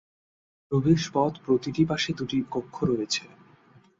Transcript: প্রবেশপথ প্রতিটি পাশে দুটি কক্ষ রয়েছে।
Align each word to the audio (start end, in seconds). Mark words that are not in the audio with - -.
প্রবেশপথ 0.71 1.33
প্রতিটি 1.45 1.81
পাশে 1.85 2.09
দুটি 2.13 2.37
কক্ষ 2.51 2.75
রয়েছে। 2.83 3.23